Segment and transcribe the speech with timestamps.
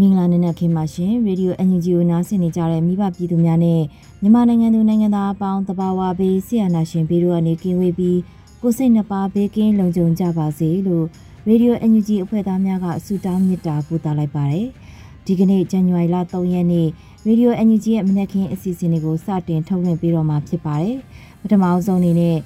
[0.00, 3.80] မင်္ဂလာနံနက်ခင်းပါရှင်ရေဒီယို NUG ကိုနားဆင်နေကြတဲ့မိဘပြည်သူများနဲ့
[4.20, 8.18] မြန်မာနိုင်ငံသူနိုင်ငံသားအပေါင်းတဘာဝဘေးဆရာနာရှင်ပြည်တို့ကနေကင်းဝေးပြီး
[8.62, 11.04] ကိုစိတ်နှပါဘေးကင်းလုံခြုံကြပါစေလို့
[11.48, 14.66] ရေဒီယို NUG အဖွဲ့သားများကဆုတောင်းမေတ္တာပို့သလိုက်ပါတယ်
[15.26, 16.88] ဒီကနေ့ဇန်နဝါရီလ3ရက်နေ့
[17.26, 20.96] ရေဒီယို NUG ရဲ့မနက်ခင်းအစီအစဉ်လေးကိုစတင်ထုတ်လွှင့်ပေးတော့မှာဖြစ်ပါတယ်
[21.40, 22.36] ပထမအဆုံးအနေနဲ့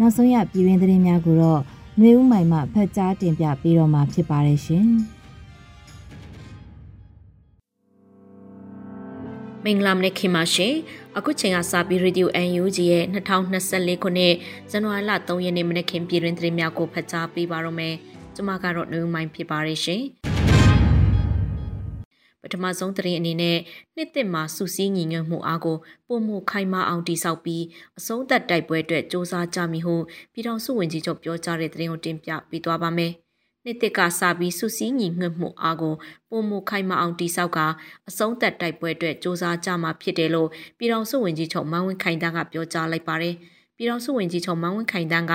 [0.00, 1.60] နောက်ဆုံးရပြည်တွင်းသတင်းများကိုတော့
[1.98, 4.86] ຫນွေဦးမိုင်မှဖတ်ကြားတင်ပြပေးတော့မှာဖြစ်ပါတယ်ရှင်။
[9.64, 10.74] မင်္ဂလာမနေ့ခင်ပါရှင်
[11.16, 14.34] အခုချိန်ကစပြီး Radio UNG ရဲ့2024ခုနှစ်
[14.70, 17.94] ဇန်နဝါရီလ3ရက်နေ့မနေ့ခင်ပြည်တွင်သတင်းများကိုဖတ်ကြားပေးပါရမယ်
[18.34, 20.02] ကျွန်မကတော့နှုံမိုင်းဖြစ်ပါရရှင်
[22.41, 23.57] ပထမဆုံးသတင်းအနေနဲ့
[23.95, 25.77] နှစ်သက်မှာစူးစီးညီညွတ်မှုအားကို
[26.07, 27.63] ပုံမှုခိုင်မာအောင်တိဆောက်ပြီး
[27.99, 29.95] အဆုံးသက်တိုက်ပွဲအတွက်စ조사ကြမည်ဟု
[30.33, 33.11] ပြည်ထောင်စုဝန်ကြီးချုပ်ပြောကြားတဲ့သတင်းကိုတင်ပြပေးသွားပါမယ်။
[33.63, 35.95] နှစ်သစ်ကစပြီးစုစည်းညီညွတ်မှုအားကို
[36.29, 37.59] ပုံမှုခိုင်မာအောင်တိဆောက်က
[38.09, 43.35] အဆုံးသက်တိုက်ပွဲအတွက်စ조사ကြမှာဖြစ်တယ်လို့ပြည်ထောင်စုဝန်ကြီးချုပ်မန်းဝင်းခိုင်တန်းကပြောကြားလိုက်ပါတယ်။
[43.77, 45.33] ပြည်တော်စုဝင်ကြီးချုပ်မန်းဝင်းခိုင်တန်းက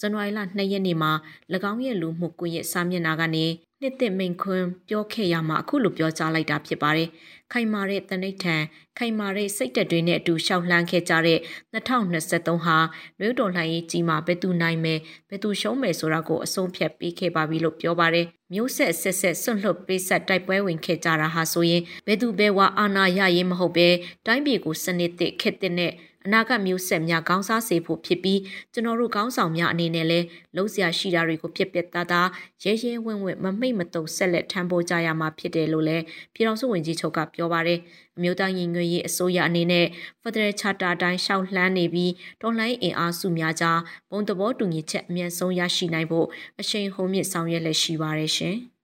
[0.00, 1.12] ဇန်နဝါရီလ2ရက်နေ့မှာ၎
[1.70, 3.44] င်းရဲ့လူမှုကွန်ရက်စာမျက်နှာကနေ
[3.83, 7.09] နှစ်သက်မိန်ခွန်းပြောခဲ့ရမှာအခုလိုပြောကြားလိုက်တာဖြစ်ပါတယ်။
[7.51, 8.55] ခိုင်မာတဲ့တနိဋ္ဌံ
[8.97, 11.39] ခိုင်မာတဲ့စိတ်တက်တွေနဲ့အတူရှောက်လှမ်းခဲ့ကြတဲ့
[11.73, 12.77] 2023ဟာ
[13.19, 23.87] မြို့တော်လှန်ရေးကြီးမှာဘယ်သူနိုင်မယ်ဘယ်သူရှုံးမယ်ဆိုတာကိုအဆုံးဖြတ်ပေးခဲ့ပါပြီလို့ပြောပါတယ်။မျိုးဆက်ဆက်ဆက်ဆွန့်လွတ်ပေးဆက်တိုက်ပွဲဝင်ခဲ့ကြတာဟာဆိုရင်ဘယ်သူဘဲဝါအာနာရရေးမဟုတ်ပဲ
[24.25, 25.91] တိုင်းပြည်ကိုစနစ်သစ်ခက်တဲ့
[26.25, 28.39] အနာဂတ်မျိုးဆက်များခေါင်းစားစေဖို့ဖြစ်ပြီး
[28.73, 30.25] ကျွန်တော်တို့ခေါင်းဆောင်များအနေနဲ့လည်း
[30.55, 32.29] လုံးစရာရှိတာတွေကိုပြက်ပြက်သားသား
[32.63, 36.03] ရဲရဲဝံ့ဝံ့မမိတ်မတုံဆက်လက်ထမ်းပိုးကြရမှာဖြစ်တယ်လို့လည်း
[36.33, 37.79] ပြည်တော်စုဝင်ကြီးချုပ်ကပြောပါတယ်
[38.17, 39.85] အမျိုးသားညီညွတ်ရေးအစိုးရအနေနဲ့
[40.21, 43.79] Federal Charter တိုင်းရှောက်လှမ်းနေပြီးတော်လှန်အင်အားစုများကြား
[44.11, 46.27] ဘုံသဘောတူညီချက်အမြန်ဆုံးရရှိနိုင်ဖို့
[46.59, 48.57] အရှိန်ဟုန်မြင့်ဆောင်ရွက်လက်ရှိပါတယ်ရှင်။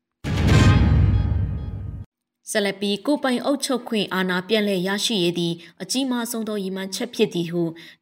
[2.52, 7.62] ဆက်လက်ပြီးကိုပိုင်အုပ်ချုပ်ခွင့်အာဏာပြန်လည်ရရှိရသည့်အကြီးမားဆုံးသောရည်မှန်းချက်ဖြစ်သည်ဟု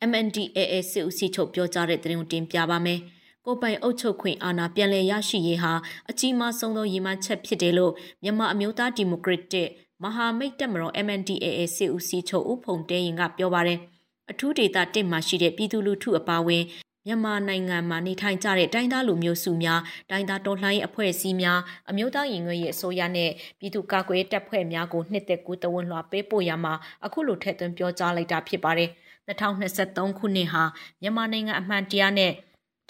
[0.10, 3.00] MNDAA စစ်ဦးစီးချုပ်ပြောကြားတဲ့သတင်းကိုတင်ပြပါမယ်။
[3.46, 5.74] ကိုပိုင်အုပ်ချုပ်ခွင့်အာဏာပြန်လည်ရရှိရေးဟာ
[6.10, 7.94] အကြီးမားဆုံးသောရည်မှန်းချက်ဖြစ်တယ်လို့
[8.24, 9.70] မြန်မာအမျိုးသားဒီမိုကရက်တစ်
[10.04, 13.80] မဟာမိတ်တပ်မတော် MNDAA စစ်ဦးစီးချုပ်ဦးဖုံတဲရင်ကပြောပါတယ်။
[14.32, 16.64] အထူးဒေသတစ်မှာရှိတဲ့ပြည်သူလူထုအပါအဝင်
[17.08, 21.60] မြန်မာနိုင်ငံမှာနေထိုင်ကြတဲ့တိုင်းသားလူမျိုးစုများတိုင်းသားတော်လှန်ရေးအဖွဲ့အစည်းများ
[21.90, 26.74] အမျိုးသားရင်ငွေရေးအစိုးရနဲ့ပြည်သူ့ကာကွယ်တပ်ဖွဲ့များကိုနှစ်သက်ကူးတဝန်လွှာပေးပို့ရမှာ
[27.06, 28.90] အခုလိုထည့်သွင်းပြောကြားလိုက်တာဖြစ်ပါတယ်
[29.28, 30.64] 2023ခုနှစ်ဟာ
[31.02, 32.32] မြန်မာနိုင်ငံအမှန်တရားနဲ့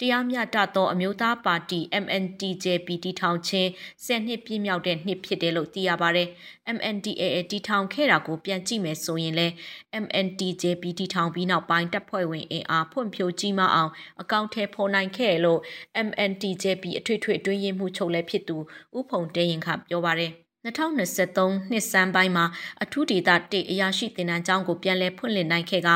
[0.00, 3.68] တရားမျှတသောအမျိုးသားပါတီ MNTJP တီထောင်ခြင်း
[4.06, 6.28] 10နှစ်ပြည့်မြောက်တဲ့နှစ်ဖြစ်တယ်လို့သိရပါတယ်။
[6.76, 9.48] MNDAA တီထောင်ခဲ့တာကိုပြန်ကြည့်မယ်ဆိုရင်လဲ
[10.04, 13.90] MNTJP တီထောင်ပြီးနောက်ပိုင်းတပ်ဖွဲ့ဝင်အင်အားဖွံ့ဖြိုးကြီးမားအောင်
[14.20, 15.60] အကောင့်ထဲပေါ်နိုင်ခဲ့လို့
[16.06, 18.56] MNTJP အထွေထွေအတွင်းရေးမှူးချုပ်လည်းဖြစ်သူ
[18.98, 20.32] ဥဖုံတဲရင်ခပြောပါတယ်။
[20.64, 20.98] 2023
[21.70, 22.44] နှစ်စမ်းပိုင်းမှာ
[22.82, 25.88] အထူးဒေသတေအရာရှိတင်နန်းကျောင်းကိုပြန်လည်ဖွင့်လှစ်နိုင်ခဲ့က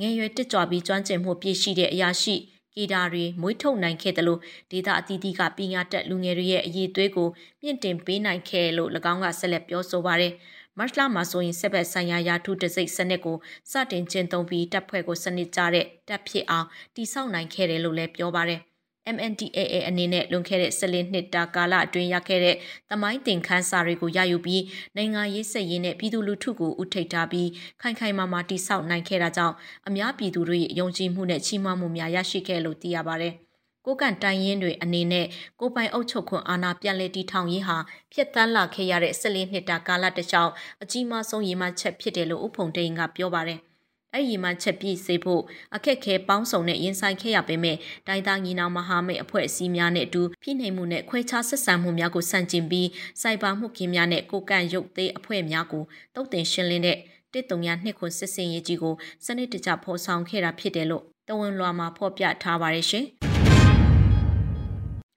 [0.00, 2.36] ငယ်ရွယ်တက်ကြွပြီးကျွမ်းကျင်မှုပြည့်ရှိတဲ့အရာရှိ
[2.76, 7.28] ဂီတာတွေမွေးထုတ်နိုင်ခဲ့တယ်လို့ဒေတာအသီးသီးကပညာတတ်လူငယ်တွေရဲ့အရေးသွေးကို
[7.62, 10.32] မြင့်တင်ပေးနိုင်ခဲ့လို့၎င်းကဆက်လက်ပြောဆိုပါရယ်
[10.78, 13.36] မတ်လမှာဆိုရင်စစ်ဘက်ဆိုင်ရာယာထုတစိတ်စနစ်ကို
[13.70, 18.62] စတင်ကျင့်သုံးပြီးတပ်ဖွဲ့ကိုစနစ်ကြတဲ့တပ်ဖြစ်အောင်တည်ဆောက်နိုင်ခဲ့တယ်လို့လည်းပြောပါရယ်။
[19.14, 22.56] MNDAA အနေနဲ့လွန်ခဲ့တဲ့14နှစ်တာကာလအတွင်းရခဲ့တဲ့
[22.90, 24.62] သမိုင်းတင်ခန်းစာတွေကိုရယူပြီး
[24.96, 27.48] နိုင်ငံရေးစက်ရေးနဲ့ပြည်သူလူထုကိုဥထိတ်ထားပြီး
[27.80, 29.54] ခိုင်ခိုင်မာမာတိဆောက်နိုင်ခဲ့တာကြောင့်
[29.88, 33.34] အများပြည်သူတွေယုံကြည်မှုနဲ့ချီးမွမ်းမှုများရရှိခဲ့လို့သိရပါတယ်။
[33.86, 35.26] ကိုကန်တိုင်ရင်တွေအနေနဲ့
[35.60, 37.76] ကိုပိုင်အုပ်ချုပ်ခွင့်အာဏာပြန်လည်တည်ထောင်ရေးဟာ
[38.12, 40.52] ဖျက်ဆီးလာခဲ့ရတဲ့14နှစ်တာကာလတစ်လျှောက်
[40.82, 43.60] အကြီးမားဆုံးရည်မှန်းချက်ဖြစ်တယ်လို့ဥဖုံတိန်ကပြောပါတယ်။
[44.16, 45.42] အဲ့ဒီမှချက်ပြည့်စေဖို့
[45.74, 47.76] အခက်ခဲပေါင်းစုံနဲ့ရင်ဆိုင်ခဲ့ရပေမဲ့
[48.06, 52.88] တိုင်းသားညီနောင်မဟာမိတ်အဖွဲ့အစည်းများနဲ့အတူပြည်နိုင်မှုနဲ့ခွဲခြားဆက်ဆံမှုများကိုစန့်ကျင်ပြီး
[53.20, 55.84] စိုက်ပါမှုခင်းများနဲ့ကိုကန့်ရုပ်သေးအဖွဲ့များကို
[56.14, 56.98] တုတ်တင်ရှင်းလင်းတဲ့
[57.32, 63.06] တစ်တုံရနှစ်ခွစစ်စင်ရေးကြီးကိုစနစ်တကျဖော်ဆောင်ခဲ့တာဖြစ်တယ်လို့တဝန်လွာမှာဖော်ပြထားပါတယ်ရှင်။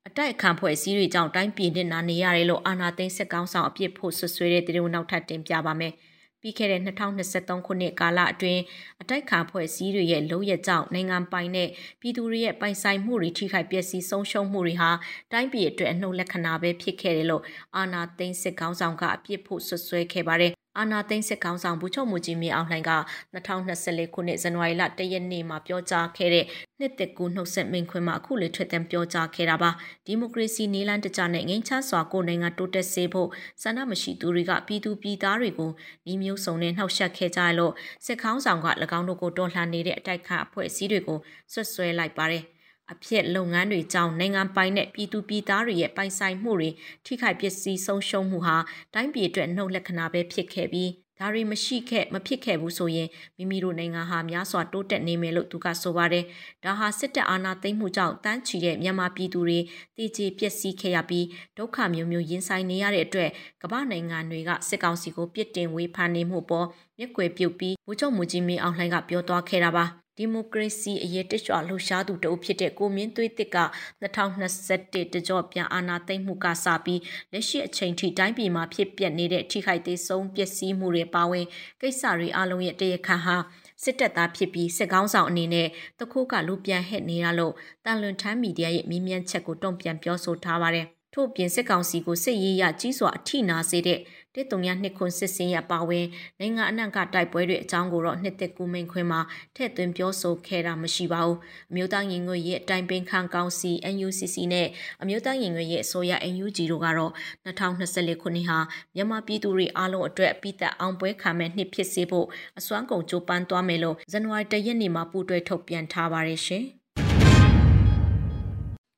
[0.08, 5.94] အတိုက်အခံဖွဲ့စည်းတွေကြောင့်တိုင်းပြည်နဲ့နာနေရတယ်လို့အာဏာသိမ်းစစ်ကောင်းဆောင်အပြစ်ဖို့ဆွဆွဲတဲ့တရုတ်နောက်ထပ်တင်ပြပါမယ်။
[6.42, 8.62] ပြီးခဲ့တဲ့2023ခုနှစ်ကာလအတွင်း
[9.02, 11.70] အတိုက်ခံဖွဲ့စည်းတွေရဲ့လုံရကြောင့်နိုင်ငံပိုင်နဲ့
[12.02, 14.92] ပြည်သူတွေရဲ့ပိုင်ဆိုင်မှုတွေထိခိုက်ပျက်စီးဆုံးရှုံးမှုတွေဟာ
[15.32, 17.44] တိုင်းပြည်အတွက်အနှုတ်လက္ခဏာပဲဖြစ်ခဲ့တယ်လို့
[17.76, 22.92] အာဏာသိမ်းစစ်ကောင်းဆောင်ကအပြစ်ဖို့ဆွဆွဲခဲ့ပါတယ်အာနာသိန်းစစ်ကောင်ဆောင်ဘူးချုပ်မူကြီးမြေအောင်လှိုင်က
[23.34, 26.46] 2024ခုနှစ်ဇန်နဝါရီလ1ရက်နေ့မှာပြောကြားခဲ့တဲ့
[26.82, 29.72] နှစ်သက်ကူနှုတ်ဆက်မိန်ခွင်မှာအခုလေထွက်တဲ့ပြောကြားခဲ့တာပါ
[30.06, 33.30] ဒီမိုကရေစီနေလန်းတကြနဲ့ငင်းချစွာကိုနိုင်ငံတိုးတက်စေဖို့
[33.62, 35.72] ဆန္ဒမရှိသူတွေကပြည်သူပြည်သားတွေကို
[36.12, 37.74] ဤမျိုးစုံနဲ့နှောက်ယှက်ခဲ့ကြရလို့
[38.06, 38.68] စစ်ကောင်ဆောင်က၎
[38.98, 41.20] င်းတို့ကိုတော်လှန်နေတဲ့အတိုက်ခတ်အဖွဲ့အစည်းတွေကို
[41.52, 42.44] ဆွတ်ဆွဲလိုက်ပါတယ်။
[42.94, 46.70] အဖြစ်လုပ်ငန်းတွေကြောင့်နိုင်ငံပိုင်နဲ့ပြည်သူပြည်သားတွေရဲ့ပိုင်ဆိုင်မှုတွေ
[47.06, 48.58] ထိခိုက်ပျက်စီးဆုံးရှုံးမှုဟာ
[48.94, 56.24] တိုင်းပြည်အတွက်နှုတ်လက္ခဏာပဲဖြစ်ခဲ့ပြီး ဒါတွေမရှိခဲ့မဖြစ်ခဲ့ဘူးဆိုရင်မိမိတို့နိုင်ငံဟာများစွာတိုးတက်နေမယ်လို့သူကဆိုပါတယ်။
[56.64, 59.60] ဒါဟာစစ်တပ်အာဏာသိမ်းမှုကြောင့်တန်းချီတဲ့မြန်မာပြည်သူတွေ
[59.98, 61.26] တည်ကြည်ပျက်စီးခဲ့ရပြီး
[61.58, 63.30] ဒုက္ခမျိုးမျိုးရင်ဆိုင်နေရတဲ့အတွက်
[63.62, 66.68] ကမ္ဘာနိုင်ငံတွေကစစ်ကောင်စီကိုပြစ်တင်ဝေဖန်နေမှုပေါ်
[66.98, 69.86] မျက်ကွယ်ပြုတ်ပြီးဗိုလ်ချုပ်မူကြီးမင်းအောင်လှိုင်ကပြောသွားခဲ့တာပါ။
[70.22, 73.58] ဒီမိုကရေစီအရေးတကြွလှုပ်ရှားသူတအုပ်ဖြစ်တဲ့ကိုမင်းသွေးတစ်က
[74.02, 77.02] 2021တကြောပြန်အာဏာသိမ်းမှုကစပြီး
[77.32, 81.46] လက်ရှိအချိန်ထိတိုင်းပြည်မှာဖြစ်ပျက်နေတဲ့ထိခိုက်သေးဆုံးပျက်စီးမှုတွေပါဝင်
[81.82, 83.36] ကိစ္စတွေအလုံးရဲ့တရခန့်ဟာ
[83.84, 85.68] စစ်တပ်သားဖြစ်ပြီးစစ်ကောင်းဆောင်အနေနဲ့
[86.00, 87.54] တခိုးကလူပြန်ဟဲ့နေရလို့
[87.86, 94.00] တန်လွန်ထမ်းမီဒီယာရဲ့မြင်းမြန်းချက်ကိုတုံ့ပြန်ပြောဆိုထားပါတယ်။ထို့ပြင်စစ်ကောင်စီကိုစစ်ရေးရကြီးစွာအထိနာစေတဲ့
[94.36, 96.06] တစ်တုံရနှစ်ခွန်စစ်စင်းရပါဝင်
[96.40, 99.22] နိုင်ငံအနှံ့ကတိုက်ပွဲတွေအကြောင်းကိုတော့နှစ်သက်ကူမိန်ခွင်မှာ
[99.56, 101.38] ထည့်သွင်းပြောဆိုခဲ့တာမရှိပါဘူး
[101.72, 104.68] အမျိုးသားရင်ငွေရဲ့အတိုင်ပင်ခံကောင်စီ NUCC နဲ့
[105.02, 107.12] အမျိုးသားရင်ငွေရဲ့အစိုးရ NUG တို့ကတော့
[107.46, 108.60] 2024ခုနှစ်ဟာ
[108.96, 112.28] မြန်မာပြည်သူတွေအားလုံးအတွက်ပြည်သက်အောင်ပွဲခံမဲ့နှစ်ဖြစ်စေဖို့
[112.60, 116.66] အစွမ်းကုန်ကြိုးပမ်းသွားမယ်လို့ဇန်နဝါရီ၁ရက်နေ့မှာပူးတွဲထုတ်ပြန်ထားပါတယ်ရှင်။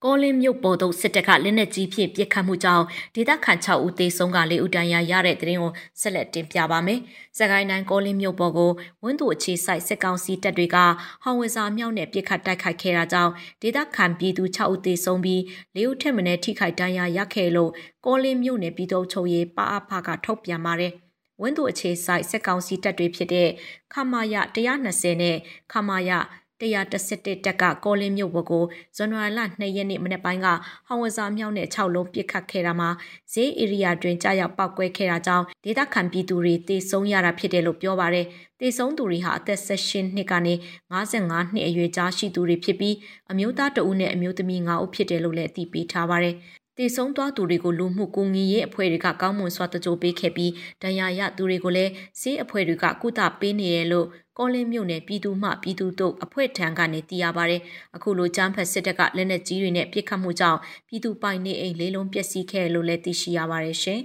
[0.05, 6.99] ကောလင်းမြို့ပေါ်သို့စစ်တပ်ကလက်နက်ကြီးဖြင့်ပစ်ခတ်မှုကြောင့်ဒေသခံ6ဦးသေဆုံးက4ဦးဒဏ်ရာရတဲ့တဲ့ရင်ကိုဆက်လက်တင်ပြပါမယ်။
[7.37, 8.71] စကိုင်းတိုင်းကောလင်းမြို့ပေါ်ကို
[9.03, 10.77] ဝင်းသူအခြေဆိုင်စစ်ကောင်စီတပ်တွေက
[11.23, 13.31] ဟောင်ဝဇာမြောက်နဲ့ပစ်ခတ်တိုက်ခိုက်ခဲ့တာကြောင့်
[13.61, 15.39] ဒေသခံပြည်သူ6ဦးသေဆုံးပြီး
[15.75, 17.71] 4ဦးထက်မနည်းထိခိုက်ဒဏ်ရာရခဲ့လို့
[18.05, 20.93] ကောလင်းမြို့နယ်ပြည်သူ့ချုပ်ရေးပါအဖကထုတ်ပြန်ပါတယ်။
[21.41, 23.49] ဝင်းသူအခြေဆိုင်စစ်ကောင်စီတပ်တွေဖြစ်တဲ့
[23.93, 24.35] ခမာယ
[24.75, 25.37] 120နဲ့
[25.71, 26.11] ခမာယ
[26.61, 28.63] 111တက်ကကောလင်းမြို့ဘက်ကို
[28.97, 30.47] ဇန်နဝါရီလ2ရက်နေ့မနေ့ပိုင်းက
[30.87, 32.89] ဟောင်ဝဇာမြောက်နဲ့6လုံးပစ်ခတ်ခဲ့တာမှာ
[33.33, 38.25] ဈေးဧရိယာတွင်ကြားရောက်ပောက်ကွဲခဲ့တာကြောင့်ဒေသခံပြည်သူတွေတေဆုံးရတာဖြစ်တယ်လို့ပြောပါရယ်
[38.59, 40.53] တေဆုံးသူတွေဟာအသက်16နှစ်ကနေ
[40.93, 42.95] 55နှစ်အရွယ်ကြားရှိသူတွေဖြစ်ပြီး
[43.31, 46.35] အမျိုးသားတဦးနဲ့အမျိုးသမီး9ဦးဖြစ်တယ်လို့လည်းသိပေးထားပါရယ်
[46.77, 54.07] တည်ဆုံးသွားသူတွေကိုလူမှုကူညီရေးအဖွဲ့တွေကကောင်းမွန်စွာတကြိုပေးခဲ့ပြီးဒဏ်ရာရသူတွေကိုလည်းဆေးအဖွဲ့တွေကကုသပေးနေတယ်လို့
[54.43, 57.61] ကောလင်းမြို့နယ်ပြည်သူ့မှပြည်သူ့တို့အဖွဲ့ထံကနေသိရပါတယ်။
[57.95, 63.99] အခုလိုကျန်းဖက်စစ်တပ်ကလက်နက်ကြီးတွေနဲ့ပစ်ခတ်မှုကြောင့်ပြည်သူပိုင်နေအိမ်လေးလုံးပျက်စီးခဲ့လို့လည်းသိရှိရပါတယ်ရှင်။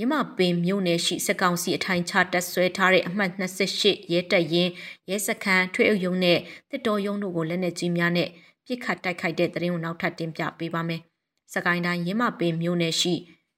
[0.00, 4.70] ရမပင်မြို့နယ်ရှိစကောင်စီအထိုင်ချတက်ဆွဲထားတဲ့အမှတ်28ရဲတပ်ရင်
[5.08, 6.38] ရဲစခန်းထွေအုပ်ရုံးနဲ့
[6.70, 8.28] တစ်တော်ရုံးတို့ကိုလက်နက်ကြီးများနဲ့
[8.66, 11.00] ပြစ်ခတ်တိုက်ခိုက်တဲ့တရင်ကိုနောက်ထပ်တင်ပြပေးပါမယ်။
[11.54, 13.14] စကိုင်းတိုင်းရင်းမပင်မြို့နယ်ရှိ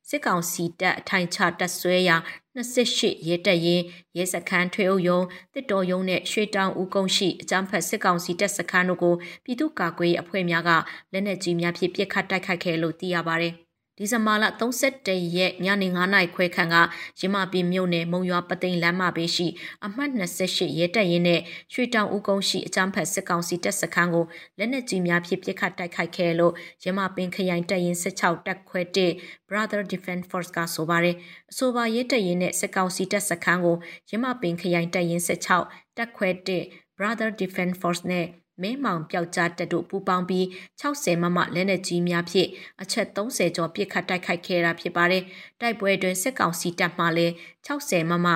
[0.09, 2.17] စစ်ကောင်စီတပ်အထိုင်ချတပ်ဆွဲရာ
[2.57, 3.83] 28ရဲတပ်ရင်
[4.17, 5.21] ရဲစခန်းထွေအုပ်ယုံ
[5.55, 10.71] တစ်တော်ယုံနဲ့ရွှေတောင်ဦးကုန်းရှိအကြမ်းဖက်စစ်ကောင်စီတပ်စခန်းတို့ကိုပြည်သူ့ကာကွယ်ရေးအဖွဲ့များက
[11.13, 13.55] လက်နက်ကြီးများဖြင့်ပစ်ခတ်တိုက်ခိုက်ခဲ့လို့သိရပါတယ်။
[13.99, 16.77] ဒီဇင်ဘာလ31ရက်ညနေ9နာရီခွဲခန့်က
[17.21, 19.47] ရမပင်မြို့နယ်မုံရွာပသိမ်လမ်းမဘေးရှိ
[19.87, 21.41] အမှတ်28ရဲတပ်ရင်းနဲ့
[21.73, 24.25] ရွှေတောင်ဦးကုန်းရှိအကြမ်းဖက်စစ်ကောင်စီတပ်စခန်းကို
[24.59, 26.53] လက်နက်ကြီးများဖြင့်ပစ်ခတ်တိုက်ခိုက်ခဲ့လို့
[26.85, 28.81] ရမပင်ခရိုင်တပ်ရင်း16တပ်ခွဲ
[29.15, 31.17] 1 Brother Defense Force ကဆိုပါတယ်
[31.51, 33.77] အဆိုပါရဲတပ်ရင်းနဲ့စစ်ကောင်စီတပ်စခန်းကို
[34.11, 36.29] ရမပင်ခရိုင်တပ်ရင်း16တပ်ခွဲ
[36.65, 38.27] 1 Brother Defense Force နဲ့
[38.63, 40.45] မဲမောင်ပျောက်ကြားတက်တို့ပူပေါင်းပြီး
[40.81, 42.49] 60မမလက်နက်ကြီးများဖြင့်
[42.83, 45.23] အချက်30ကျော်ပစ်ခတ်တိုက်ခိုက်ခဲ့တာဖြစ်ပါတယ်။
[45.61, 47.33] တိုက်ပွဲတွင်စစ်ကောင်စီတပ်မှလည်း
[47.67, 48.29] 60မမ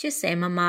[0.00, 0.60] 80မမ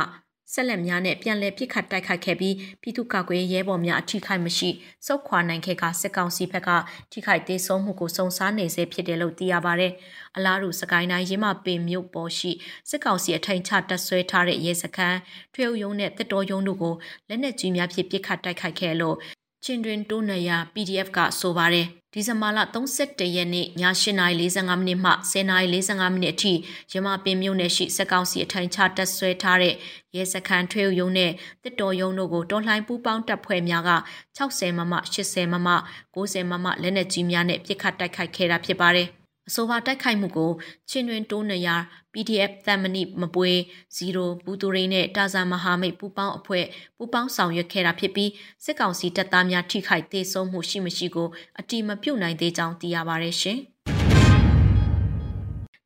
[0.54, 4.70] ဆက်လက်များနဲ့ပြန်လည်ပစ်ခတ်တိုက်ခိုက်ခဲ့ပြီးပြည်သူ့ကာကွယ်ရဲဘော်များအထိခိုက်မရှိ
[5.06, 6.70] စုခွာနိုင်ခဲ့ကစစ်ကောင်စီဘက်က
[7.12, 9.88] ထိခိုက်သေးဆုံးမှုကိုစုံစမ်းနေစေဖြစ်တယ်လို့သိရပါဗျ။
[10.36, 12.52] အလားတူစကိုင်းတိုင်းရင်းမပင်မြို့ပေါ်ရှိ
[12.90, 15.18] စစ်ကောင်စီအထိုင်ချတပ်ဆွဲထားတဲ့ရဲစခန်း
[15.54, 16.96] ထွေအုပ်ရုံးနဲ့တစ်တော်ရုံးတို့ကို
[17.28, 19.16] လက်နက်ကြီးများဖြင့်ပစ်ခတ်တိုက်ခိုက်ခဲ့လို့
[19.64, 21.88] ချင်းတွင်တိုးနရ PDF ကဆိုပါတယ်
[22.20, 22.60] ဒီဇင်ဘာလ
[22.96, 26.54] 31ရက်နေ့ည8:45မိနစ်မှ10:45မိနစ်အထိ
[26.94, 29.74] ရမပင်မြို့နယ်ရှိစက်ကောင်စီအထိုင်ချတပ်ဆွဲထားတဲ့
[30.16, 31.32] ရဲစခန်းထွေးရုံနဲ့
[31.64, 33.92] တစ်တော်ရုံတို့ကိုတော်လှန်ပူးပေါင်းတပ်ဖွဲ့များက
[34.38, 34.94] 60မမ
[35.24, 35.70] 80မမ
[36.16, 39.08] 90မမလက်နက်ကြီးများနဲ့ပစ်ခတ်တိုက်ခိုက်ခဲ့တာဖြစ်ပါတယ်
[39.48, 40.52] အဆိုပါတိုက်ခိုက်မှုကို
[40.90, 41.70] ချင်းတွင်တိုးနေရ
[42.14, 43.52] PDF တမ်မဏိမပွေ
[43.96, 46.66] 0ဘူးတူရိနဲ့တာဇာမဟာမိတ်ပူပေါင်းအဖွဲ့
[46.98, 48.32] ပူပေါင်းဆောင်ရွက်ခဲ့တာဖြစ်ပြီး
[48.64, 51.28] စစ်ကောင်စီတပ်သားများထိခိုက်ဒေဆုံးမှုရှိမရှိကို
[51.60, 53.60] အတိမပြုတ်နိုင်သေးကြောင်းသိရပါရရှင်။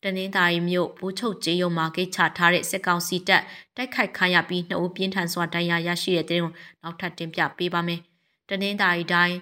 [0.04, 3.44] တနင်္သာရီမြို့ဘူချုပ်ကျေးရုံမှာကိတ်ချထားတဲ့စစ်ကောင်စီတပ်
[3.76, 8.00] တိုက်ခိုက်ခံရပြီးနှုတ်ပြင်းထန်စွာဒဏ်ရာရရှိတဲ့တဲ့တွင်နောက်ထပ်တင်ပြပေးပါမယ်။
[8.50, 9.38] တနင်္သာရီတိုင်း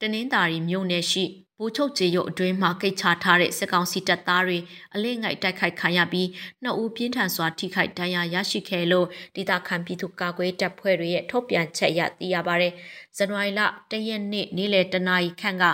[0.00, 1.24] တနင်္သာရီမြို့နယ်ရှိ
[1.64, 4.58] ဘူချုပ်ကျေရုပ်အတွင်းမှာကိတ်ချထားတဲ့စစ်ကောင်စီတပ်သားတွေ
[4.94, 6.28] အလေးငိုက်တိုက်ခိုက်ခံရပြီး
[6.62, 12.72] နှစ်ဦးပြင်းထန်စွာထိခိုက်ဒဏ်ရာရရှိခဲ့လို့ဒေသခံပြည်သူကာကွယ်တပ်ဖွဲ့တွေရဲ့ထုတ်ပြန်ချက်အရသိရပါတယ်။
[13.16, 15.64] ဇန်နဝါရီလ၁ရက်နေ့နေ့လယ်တနာရီခန့်က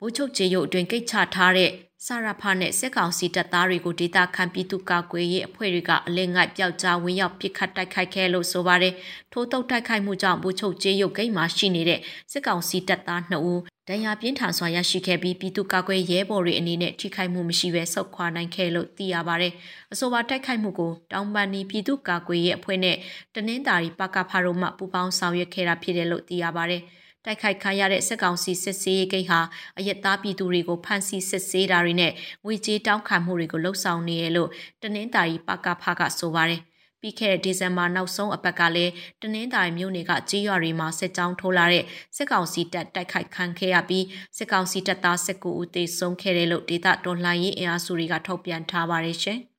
[0.00, 1.70] ဘူချုပ်ကျေရုပ်အတွင်းကိတ်ချထားတဲ့
[2.06, 8.94] ဆာရဖာနဲ့စစ်ကောင်စီတပ်သားတွေကိုဒေသခံပြည်သူကာကွယ်ရေးအဖွဲ့တွေကအလင်းငိုက်ပျောက်ကြားဝင်ရောက်ပစ်ခတ်တိုက်ခိုက်ခဲ့လို့ဆိုပါတယ်။
[9.32, 12.00] ထိုးတုပ်တိုက်ခိုက်မှုကြောင့်ဘူချုပ်ကျေးရုပ်ဂိတ်မှာရှိနေတဲ့
[12.32, 19.52] စစ်ကောင်စီတပ်သား2ဦး ဒဏ်ရာပြင်းထန်စွာရရှိခဲ့ပြီးပြည်သူ့ကာကွယ်ရဲဘော်တွေအနေနဲ့ထိခိုက်မှုမရှိဘဲဆုတ်ခွာနိုင်ခဲ့လို့သိရပါတယ်။
[19.92, 22.96] အဆိုပါတိုက်ခိုက်မှုကိုတောင်ပန်နီပြည်သူ့ကာကွယ်ရေးအဖွဲ့နဲ့
[23.34, 26.82] တနင်္သာရီပကဖာတို့မှပူးပေါင်းဆောင်ရွက်ခဲ့တာဖြစ်တယ်လို့သိရပါတယ်။
[27.24, 29.40] တိုက်ခိုက်ခံရတဲ့စစ်ကောင်စီစစ်ဆေးရေးဂိတ်ဟာ
[29.78, 32.12] အရက်သားပြည်သူတွေကိုဖမ်းဆီးစစ်ဆေးတာတွေနဲ့
[32.44, 34.50] ငွေကြေးတောင်းခံမှုတွေကိုလှုပ်ဆောင်နေရလို့
[34.82, 36.62] တနင်္သာရီပကဖာကဆိုပါတယ်။
[37.00, 41.84] ပြီးခဲ့တဲ့ဒီဇင်ဘာနောက်ဆုံးအပတ်ကလည်းတနင်္သာရီမြို့နယ်ကကြေးရွာတွေမှာစစ်ကြောင်းထိုးလာတဲ့
[42.16, 44.04] စစ်ကောင်စီတပ်တိုက်ခိုက်ခံခဲ့ရပြီး
[44.36, 49.38] စစ်ကောင်စီတပ်သား19ဦးသေဆုံးခဲ့တယ်လို့ဒေသတော်လှန်ရေးအင်အားစုတွေကထုတ်ပြန်ထားပါတယ်ရှင်။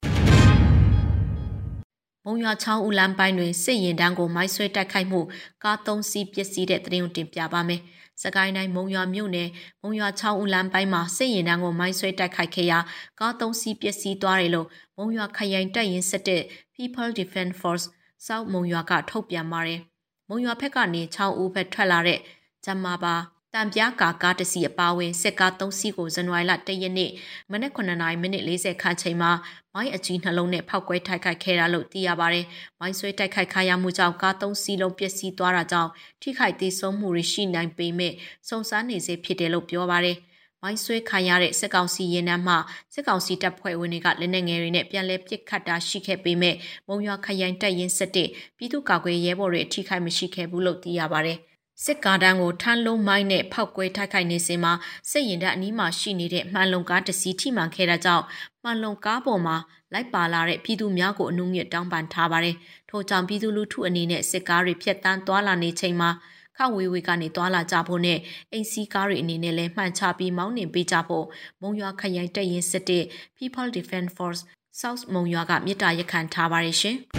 [2.25, 5.21] မုံရွာချောင်းဦးလမ်းပိုင်းတွင်စစ်ရင်တန်းကိုမိုင်းဆွဲတိုက်ခိုက်မှု
[5.63, 7.81] ကား၃စီးပျက်စီးတဲ့တရင်ကိုတင်ပြပါမယ်။
[8.23, 9.49] စကိုင်းတိုင်းမုံရွာမြို့နယ်
[9.81, 12.79] မုံရွာချောင်းဦးလမ်းပိုင်းမှာစစ်ရင်တန်းကိုမိုင်းဆွဲတိုက်ခိုက်ခဲ့ရာ
[13.19, 16.41] ကားသုံးစီးပျက်စီးသွားတယ်လို့မုံရွာခရိုင်တပ်ရင်းစစ်တဲ့
[16.75, 17.85] People Defense Force
[18.25, 19.79] စောက်မုံရွာကထုတ်ပြန်ပါတယ်။
[20.29, 22.19] မုံရွာဘက်ကနေချောင်းဦးဘက်ထွက်လာတဲ့
[22.65, 23.15] ဂျမာပါ
[23.55, 27.11] တံပြားကာကားတစီအပါဝင်စစ်ကား၃စီးကိုဇန်နဝါရီလ၁ရက်နေ့
[27.51, 29.31] မနက်9:00မိနစ်40ခန့်ချိန်မှာ
[29.73, 32.45] မိုင်းအကြီးနှလုံးနဲ့ဖောက်ကွဲတိုက်ခိုက်ခဲ့တာလို့သိရပါတယ်။
[32.79, 35.91] မိုင်းဆွဲတိုက်ခိုက်ခါရမှုကြောင့်ကား၃စီးလုံးပျက်စီးသွားတာကြောင့်
[36.21, 38.13] ထိခိုက်သေးဆုံးမှုတွေရှိနိုင်ပေမဲ့
[38.49, 40.17] စုံစမ်းနေစေဖြစ်တယ်လို့ပြောပါတယ်။
[40.61, 42.55] မိုင်းဆွဲခံရတဲ့စစ်ကောင်စီရင်နှမ်းမှ
[42.93, 46.55] စစ်ကောင်စီတပ်ဖွဲ့ဝင်တွေကလက်နက်ငယ်တွေနဲ့ပြန်လည်ပစ်ခတ်တာရှိခဲ့ပေမဲ့
[46.87, 51.39] မုံရွာခရိုင်တပ်ရင်းစစ်တဲ့ပြည်သူ့ကာကွယ်ရဲဘော်တွေအထိခိုက်မရှိခဲ့ဘူးလို့သိရပါတယ်။
[51.85, 54.73] စစ်ကားတန်းကိုထန်းလုံးမိုင်းနဲ့ဖောက်ကွဲတိုက်ခိုက်နေစဉ်မှာ
[55.09, 58.25] စစ်ရင်တပ်အနီးမှာရှိနေတဲ့မှန်လုံကားတစ်စီးထိမှန်ခဲ့တာကြောင့်
[58.63, 59.55] မှန်လုံကားပေါ်မှာ
[59.93, 62.55] လိုက်ပါလာတဲ့ပြည်သူများကိုအနှုံမြင့်တောင်းပန်ထားပါတယ်။
[62.89, 66.09] ထို့ကြောင့်ပြည်သူလူထုအနေနဲ့စစ်ကားတွေဖျက်တမ်းသွားလာနေချိန်မှာ
[66.57, 68.19] ခဝေဝေကနေသွားလာကြဖို့နဲ့
[68.51, 71.25] အိမ်စီးကားတွေအနေနဲ့လည်းမှန်ချပြီးမောင်းနှင်ပေးကြဖို့
[71.61, 73.03] မုံရွာခရိုင်တပ်ရင်းစစ်တဲ့
[73.37, 74.41] People Defense Force
[74.79, 76.97] South မုံရွာကမြစ်တာရက်ခံထားပါတယ်ရှင်။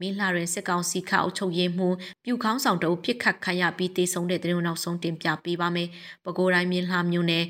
[0.00, 5.88] မင်းလှရင်စစ်ကောင်စီခအုပ်ချုပ်ရေးမှူးပြူခေါင်းဆောင်တို့ပြစ်ခတ်ခံရပြီးတေဆုံးတဲ့တဲ့နောက်ဆုံးတင်ပြပေးပါမယ်။
[6.24, 7.44] ပဲခူးတိုင်းမင်းလှမြို့နယ်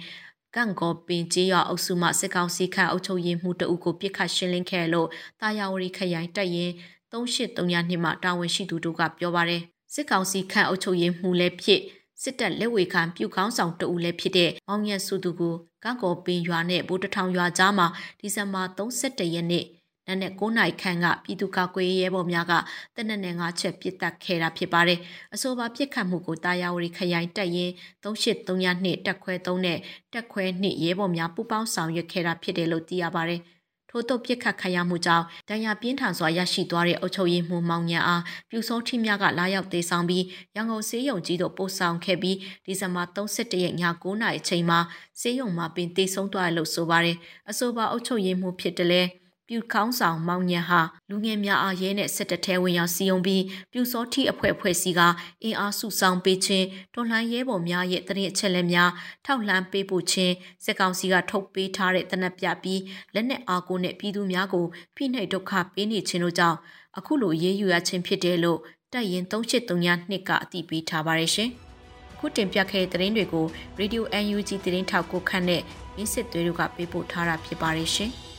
[0.55, 5.09] ကန့်ကောပင်ကျေးရွာအုပ်စုမှစစ်ကောင်စီခန့်အုပ်ချုပ်ရေးမှူးတအုပ်ကိုပြစ်ခတ်ရှင်းလင်းခဲ့လို့
[5.41, 6.73] တာယာဝတီခရိုင်တပ်ရင်း
[7.13, 9.63] 3839နှစ်မှတာဝန်ရှိသူတို့ကပြောပါရယ်
[9.95, 11.81] စစ်ကောင်စီခန့်အုပ်ချုပ်ရေးမှူးလည်းဖြစ်
[12.23, 17.87] စစ်တပ်လက်ဝေခံပြုကောင်းဆောင်တအုပ်လည်းဖြစ်တဲ့မောင်ရစုသူကိုကန့်ကောပင်ရွာနဲ့ဗိုလ်တထောင်ရွာကြားမှာ
[18.21, 19.65] ဒီဇင်ဘာ31ရက်နေ့
[20.07, 22.53] နက်နဲ့9နိုင်ခန့်ကပြည်သူ့ကာကွယ်ရေးရဲဘော်များက
[22.97, 24.99] တနက်နဲ့၅ချက်ပစ်တက်ခဲ့တာဖြစ်ပါတယ်။
[25.35, 27.73] အဆိုပါပစ်ခတ်မှုကိုတာယာဝတီခရိုင်တပ်ရင်း
[28.05, 29.79] 3832တက်ခွဲ3နဲ့
[30.13, 33.43] တက်ခွဲ2ရဲဘော်များပူးပေါင်းဆောင်ရွက်ခဲ့တာဖြစ်တယ်လို့သိရပါတယ်။
[33.97, 44.79] ထို့သောပြစ်ခတ်ခရမှုကြောင့်တန်ရာပြင်းထန်စွာရရှိသွားတဲ့အုပ်ချုပ်ရေးမှူးမောင်ညံအားပြူစောထီများကလာရောက်သေးဆောင်ပြီးရန်ကုန်စေးရုံကြီးတို့ပို့ဆောင်ခဲ့ပြီးဒီဇင်ဘာ31ရက်ည9:00နာရီအချိန်မှာ
[45.21, 47.17] စေးရုံမှာပင်တေဆုံးသွားတယ်လို့ဆိုပါတယ်။
[47.51, 49.03] အဆိုပါအုပ်ချုပ်ရေးမှူးဖြစ်တယ်လဲ။
[49.49, 55.01] ပြူခေါင်းဆောင်မောင်ညံဟာလူငယ်များအားရဲနဲ့စစ်တထဲဝင်ရောက်စီယုံပြီးပြူစောထီအဖွဲ့အဖွဲ့စီက
[55.43, 58.91] အင်အားစုဆောင်ပေးခြင်းတော်လှန်ရဲဘော်များရဲ့တရင်အချက်လက်များ
[59.25, 60.35] ထောက်လှမ်းပေးပို့ခြင်း
[60.65, 62.81] စစ်ကောင်စီကထုတ်ပေးထားတဲ့တနက်ပြပြီး
[63.15, 66.59] လက်နက်အားကိုနဲ့ပြည်သူများကိုဖိနှိပ်ဒုက္ခပေးနေခြင်းတို့ကြောင့်
[66.99, 68.59] အခုလိုရေးယူရခြင်းဖြစ်တယ်လို့
[68.93, 71.51] တပ်ရင်3839နှစ်ကအတည်ပြုထားပါတယ်ရှင်။
[72.19, 73.47] ခုတင်ပြခဲ့တဲ့သတင်းတွေကို
[73.81, 75.63] Radio UNG သတင်းထောက်ကိုခန့်နဲ့
[75.97, 78.13] ရင်းစစ်သွေးတို့ကပေးပို့ထားတာဖြစ်ပါတယ်ရှင်။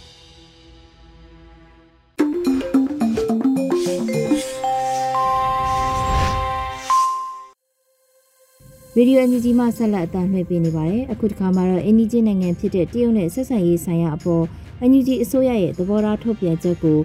[8.98, 14.46] ရေဒီယိုအန်ဂျီဂျီမှဆက်လက်အသံလွှင့်ပေးနေပါတယ်။အခုတစ်ခါမှာတော့အင်ဒီဂျီနိုင်ငံဖြစ်တဲ့တရုတ်နဲ့ဆက်ဆံရေးဆိုင်ရာအပေါ်
[14.80, 17.00] အန်ဂျီဂျီအစိုးရရဲ့သဘောထားထုတ်ပြန်ချက်ကို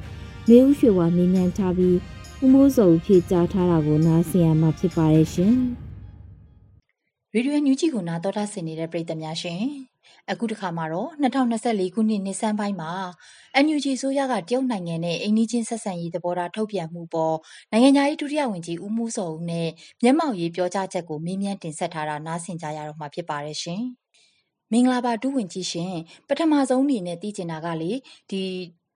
[0.49, 1.97] မေဦးရွှေဝါမေးမြန်းထားပြီး
[2.43, 5.55] ဦးမိုးစုံဖြေကြားထားတာကိုနားဆင်ရမှာဖြစ်ပါတယ်ရှင်။
[7.35, 9.63] ရေဒီယိုညူဂျီကိုနာတော်တာဆင်နေတဲ့ပရိသတ်များရှင်
[10.33, 12.93] အခုတစ်ခါမှာတော့2024ခုနှစ်နှစ်ဆန်းပိုင်းမှာ
[13.65, 17.37] NUG ဆိုရကတရုတ်နိုင်ငံနဲ့အိန္ဒိချင်းဆက်ဆံရေးသဘောထားထုတ်ပြန်မှုပေါ်
[17.73, 19.69] နိုင်ငံသားရေးဒုတိယဝန်ကြီးဦးမိုးစောဦးနဲ့
[20.03, 23.83] မျက်မှောက်ရေးပြောကြားချက်ကိုမေးမြန်းတင်ဆက်ထားတာနားဆင်ကြရတော့မှာဖြစ်ပါတယ်ရှင်
[24.73, 25.95] မင်္ဂလာပါဒုဝန်ကြီးရှင်
[26.29, 27.93] ပထမဆုံးအနေနဲ့သိချင်တာကလေ
[28.31, 28.43] ဒီ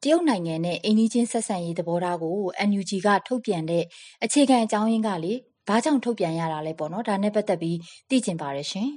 [0.02, 2.36] တရုတ်နိုင်ငံနဲ့အိန္ဒိချင်းဆက်ဆံရေးသဘောထားကို
[2.68, 3.84] NUG ကထုတ်ပြန်တဲ့
[4.24, 5.32] အခြေခံအကြောင်းရင်းကလေ
[5.68, 7.78] ဘာကြောင့်ထုတ်ပြန်ရတာလဲပေါ့နော်ဒါနဲ့ပတ်သက်ပြီး
[8.10, 8.90] သိချင်ပါတယ်ရှင်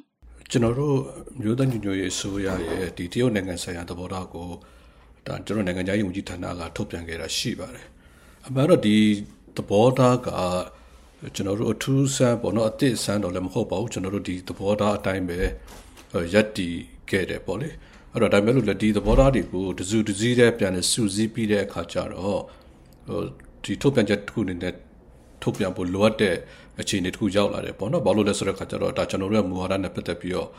[0.51, 0.97] ကျွန်တော်တို့
[1.41, 4.47] မျိုးသားညီညွတ်ရေးအစိုးရရဲ့ဒီတရုတ်နိုင်ငံဆိုင်ရာသဘောထားကို
[5.27, 7.85] ဒါကျွန်တော်နိုင်ငံသားရေးဝန်ကြီးဌာနကထုတ်ပြန်ခဲ့တာရှိပါတယ်
[8.47, 8.97] အမှန်တော့ဒီ
[9.57, 10.29] သဘောထားက
[11.35, 15.39] ကျွန်တော်တို့အထူးဆန်းပေါ့နော်အသစ်ဆန်းတော့လည်းမဟုတ်ပါဘူးကျွန်တော်တို့ဒီသဘောထားအတိုင်းပဲ
[16.33, 16.67] ရက်တီ
[17.09, 17.69] ခဲ့တယ်ပေါ့လေ
[18.11, 22.41] အဲ့တော့ဒါပေမဲ့လို့လက်ဒီသဘောထားတွေကိုတစုတစည်းတဲ့ပြန်စုစည်းပြီးတဲ့အခါကျတော့
[23.07, 23.21] ဟို
[23.63, 24.73] ဒီထုတ်ပြန်ချက်တစ်ခုအနေနဲ့
[25.41, 26.35] ထုတ်ပြန်ဖို့လိုအပ်တဲ့
[26.81, 30.49] အခြေအနေတစ်ခုရောက်လာတယ်ပေါ့နော်ဘာလို့လဲဆိုတော့ခါကျတော့ဒါကျွန်တော်တို့ရဲ့မူဝါဒနဲ့ပတ်သက်ပြီးတော့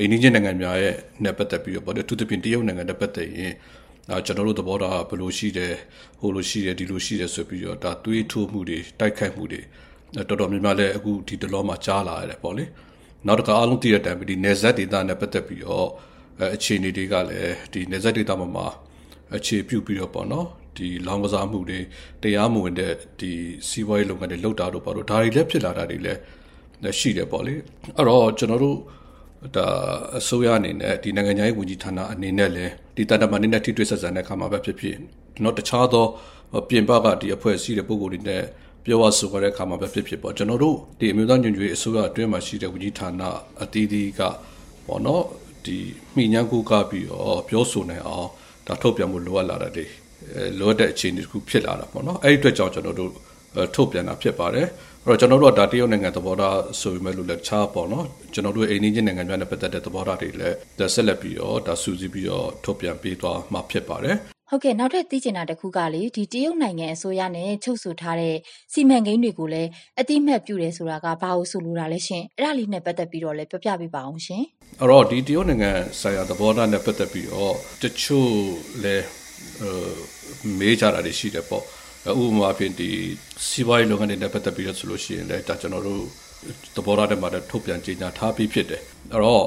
[0.00, 0.94] အိန္ဒိယနိုင်ငံများရဲ့
[1.24, 3.52] နဲ့ပတ်သက်ပြီးတော့ပေါ့လေသူတပင်တရုတ်နိုင်ငံနဲ့ပတ်သက်ရင်
[4.08, 5.74] ဒါကျွန်တော်တို့သဘောထားဘယ်လိုရှိတယ်
[6.20, 9.60] ဟိုလိုရှိတယ်ဒီလိုရှိတယ်ဆိုပြီးတော့ဒါတွေးထိုးမှုတွေတိုက်ခိုက်မှုတွေ
[10.28, 12.64] တော်တော်များများလည်းအခုဒီတလောမှာကြားလာရတယ်ပေါ့လေ
[13.26, 15.88] နောက်တစ်ခါအားလုံးသိတဲ့အတိုင်းဒီနေဆက်ဒေတာနဲ့ပတ်သက်ပြီးတော့
[16.54, 18.66] အခြေအနေတွေကလည်းဒီနေဆက်ဒေတာမှာမှာ
[19.36, 21.78] အခြေပြုပြီးတော့ပေါ့နော် ဒီလောင်ကစားမှုတွေ
[22.22, 23.32] တရားမဝင်တဲ့ဒီ
[23.68, 26.18] စီးပွားရေးလုပ်ငန်းတွေလုပ်တာတို့ပေါ့တော့ဒါတွေလည်းဖြစ်လာတာတွေလည်း
[26.98, 27.54] ရှိတယ်ပေါ့လေ
[27.96, 28.78] အဲ့တော့ကျွန်တော်တို့
[29.56, 29.66] ဒါ
[30.18, 34.96] အစိုးရအနေနဲ့ဒီနိုင်ငံရေးဝန်ကြီးဌာနအနေနဲ့လည်းဒီတန်တမာနေနဲ့ထိတွေ့ဆက်ဆံတဲ့အခါမှာပဲဖြစ်ဖြစ်
[35.44, 36.06] တော့တခြားသော
[36.68, 38.42] ပြင်ပကဒီအဖွဲ့အစည်းတဲ့ပုံကိုယ်တွေနဲ့
[38.84, 43.22] ပြောရဆိုကြတဲ့အခါမှာပဲဖြစ်ဖြစ်ပေါ့ကျွန်တော်တို့ဒီအမျိုးသားညွန့်ကျွေးအစိုးရအတွင်းမှာရှိတဲ့ဝန်ကြီးဌာန
[43.62, 44.20] အသီးသီးက
[44.86, 45.24] ပေါ့နော်
[45.64, 45.78] ဒီ
[46.16, 48.28] မိညာကိုကပြီးတော့ပြောဆိုနိုင်အောင်
[48.66, 49.88] ဒါထုတ်ပြန်မှုလိုအပ်လာတဲ့
[50.58, 53.10] လိုအပ်တဲ့အခြေအနေတစ်ခုဖြစ်လာတာပေါ့နော်အဲ့ဒီအတွက်ကြောင့်ကျွန်တော်တို့
[53.74, 54.66] ထုတ်ပြန်တာဖြစ်ပါတယ်
[55.06, 60.56] အဲ့တော့ကျွန်တော်တို့ကဒါတရုတ်နိုင်ငံသဘောထားဆိုပေမဲ့လို့လည်းခြားပေါ့နော်ကျွန်တော်တို့အိန္ဒိယနိုင်ငံများနဲ့ပတ်သက်တဲ့သဘောထားတွေလည်း
[60.94, 64.16] ဆက်လက်ပြီးတော့ဒါစူးစီးပြီးတော့ထုတ်ပြန်ပေးသွားမှာဖြစ်ပါတယ်
[64.50, 68.36] ဟုတ်ကဲ့နောက်ထပ်သိချင်တာတစ်ခုကလေဒီတရုတ်နိုင်ငံအစိုးရနဲ့ချုပ်ဆိုထားတဲ့
[68.72, 74.42] စီမံကိန်းတွေကိုလည်းအတိမတ်ပြုတယ်ဆိုတာကဘာလို့ဆိုလိုတာလဲရှင်အဲ့ဒါလေးနဲ့ပတ်သက်ပြီးတော့လည်းပြောပြပေးပါအောင်ရှင်
[74.80, 78.32] အဲ့တော့ဒီတရုတ်နိုင်ငံဆိုင်ရာသဘောထားနဲ့ပတ်သက်ပြီးတော့တချို့
[78.84, 79.04] လည်း
[80.58, 81.62] မေးကြတာတွေရှိတယ်ပေါ့
[82.10, 82.88] ဥပမာဖြင့်ဒီ
[83.48, 86.00] စီးပွားရေးလုပ်ငန်းတွေနဲ့ပတ်သက်ပြီးတော့ဆိုလို့ရှိရင်လည်းဒါကျွန်တော်တို့
[86.76, 89.46] သဘောထားတွေမှာလည်းထုတ်ပြန်ကြေညာထားပြီးဖြစ်တယ်အဲ့တော့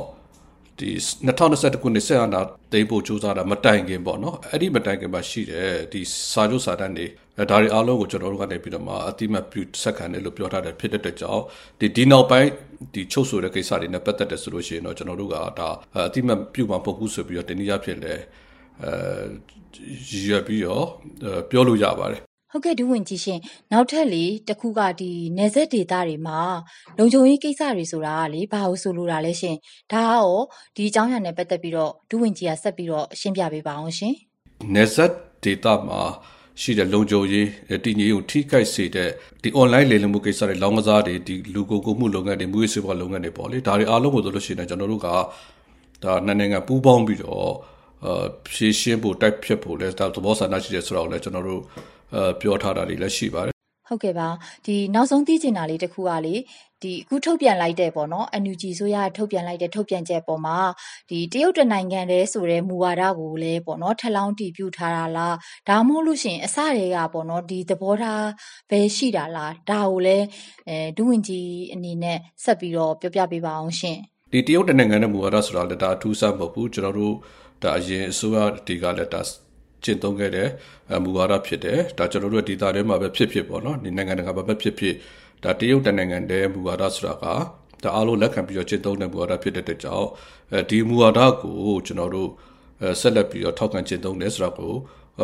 [0.80, 0.90] ဒီ
[1.36, 7.06] 2021ခုနှစ်ဆက်အာဏာသိမ်းဖို့ကြိုးစားတာမတိုင်ခင်ပေါ့နော်အဲ့ဒီမတိုင်ခင်မှာရှိတယ်ဒီစာချုပ်စာတမ်းတွေ
[7.50, 11.44] ဒါတွေအားလုံးကိုကျွန်တော်တို့ကနေပြီးတော့မှအတိမတ်ပြုဆက်ခံတယ်လို့ပြောထားတယ်ဖြစ်တဲ့ကြောင့်
[11.80, 12.50] ဒီဒီနောက်ပိုင်း
[12.94, 18.22] ဒီချုပ်ဆိုတဲ့ကိစ္စတွေနဲ့ပတ်သက်တယ်ဆိုလို့ရှိရင်တော့ကျွန်တော်တို့ကဒါအတိမတ်ပြုမှာမဟုတ်ဘူးဆိုပြီးတော့တနည်းအားဖြင့်လည်း
[18.84, 18.94] အဲ
[20.28, 20.86] ရပြီးတော့
[21.50, 23.40] ပြောလို့ရပါတယ်ဟုတ်ကဲ့ဒူးဝင်ကြီးရှင်
[23.72, 26.40] နောက်ထပ်လေတခုကဒီနေဆက်ဒေတာတွေမှာ
[26.98, 29.56] လုံခြုံရေးကိစ္စတွေဆိုတာကလေဘာလို့ဆိုလိုတာလဲရှင်
[29.92, 30.30] ဒါကရော
[30.76, 34.14] ဒီအကြောင်းအရာနဲ့ပတ်သက်ပြီးတော့ဒူးဝင်ကြီးကဆက်ပြီးတော့ရှင်းပြပေးပါအောင်ရှင်
[34.76, 35.12] နေဆက်
[35.44, 36.02] ဒေတာမှာ
[36.62, 37.48] ရှိတဲ့လုံခြုံရေး
[37.86, 39.10] တည်ငြိမ်ကိုထိခိုက်စေတဲ့
[39.44, 45.08] ဒီ online လေလံမှုကိစ္စတွေလောင်းကစားတွေဒီလူကိုကိုမှုလုပ်ငန်းတွေမူရေးစေဘလုပ်ငန်းတွေပေါ့လေဒါတွေအားလုံးကိုဆိုလို့ရှိရင်ကျွန်တော်တို့က
[46.04, 47.52] ဒါနိုင်ငံပူးပေါင်းပြီးတော့
[48.48, 51.62] ဖြည့်ရှင်းဖို့တိုက်ဖြတ်ဖို့လဲသဘောဆန္ဒရှိတယ်ဆိုတော့လည်းကျွန်တော်တို့
[52.42, 53.56] ပြောထားတာတွေလည်းရှိပါတယ်
[53.88, 54.30] ဟုတ်ကဲ့ပါ
[54.66, 56.36] ဒီနောက်ဆုံးသိချင်တာလေးတစ်ခုကလေ
[56.84, 60.58] ဒီအခုထုတ်ပြန်လိုက်တဲ့ပေါ့နော် NUG ဆိုရထုတ်ပြန်လိုက်တဲ့ထုတ်ပြန်ချက်ပေါ်မှာ
[61.10, 65.36] ဒီတရုတ်တနိုင်ငံတည်းဆိုတဲ့မူဝါဒကိုလည်းပေါ့နော်ထလောင်းတီးပြထားတာလား
[65.70, 68.28] ဒါမှမဟုတ်လို့ရှိရင်အစတွေကပေါ့နော်ဒီသဘောထား
[68.70, 70.26] ပဲရှိတာလားဒါကိုလည်း
[70.70, 73.98] အဲဒုဝင်ကြီးအနေနဲ့ဆက်ပြီးတော့ပြောပြပေးပါအောင်ရှင်
[74.32, 77.16] ဒီတရုတ်တနိုင်ငံရဲ့မူဝါဒဆိုတာလည်းဒါအထူးဆန်းမဟုတ်ဘူးကျွန်တော်တို့
[77.62, 78.38] ဒါအရင်အစိုးရ
[78.68, 79.22] တွေကလည်းဒါ
[79.84, 80.50] ကျင့်သုံးခဲ့တဲ့
[81.04, 84.96] မူဝါဒဖြစ်တယ်ဒါကျွန်တော်တို့ဒေသထဲမှာပဲဖြစ်ဖြစ်ပေါ့နော်ဒီနိုင်ငံတကာမှာပဲဖြစ်ဖြစ်
[85.44, 87.26] ဒါတရုတ်တနိုင်ငံတည်းမူဝါဒဆိုတာက
[87.84, 90.08] ဒါအားလုံးလက်ခံပြီးတော့ကျင့်သုံးတဲ့မူဝါဒဖြစ်တဲ့ကြောင့်
[90.70, 92.30] ဒီမူဝါဒကိုကျွန်တော်တို့
[93.02, 94.74] ဆက်လက်ပြီးတော့ထောက်ခံကျင့်သုံးတယ်ဆိုတာကို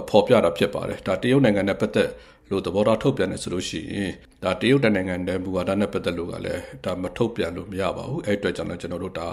[0.09, 2.09] ဖော်ပြတာဖြစ်ပါတယ်ဒါတရုတ်နိုင်ငံနဲ့ပတ်သက်
[2.49, 4.11] လို့သဘောထားထုတ်ပြန်နေဆိုလို့ရှိရင်
[4.43, 9.27] ဒါတရုတ်နိုင်ငံတည်းမူဝါဒနဲ့ပတ်သက်လို့ကလည်းဒါမထုတ်ပြန်လို့မရပါဘူးအဲ့အတွက်ကြောင့်လည်းကျွန်တော်တို့ဒါ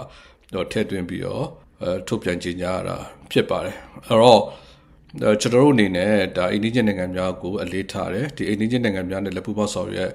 [0.53, 1.68] တော့ထည့်သွင်းပြီးတော့အဲ
[2.07, 2.95] ထုတ်ပြန်ကြေညာရတာ
[3.31, 3.75] ဖြစ်ပါတယ်
[4.07, 4.41] အဲ့တော့
[5.41, 10.11] ကျွန်တော်တို့အနေနဲ့ဒါအိန္ဒိယနိုင်ငံများကိုအလေးထားတယ်ဒီအိန္ဒိယနိုင်ငံများနဲ့လက်ပူးပေါင်းဆောင်ရွက်